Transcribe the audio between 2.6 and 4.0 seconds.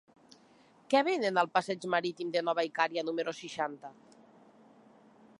Icària número seixanta?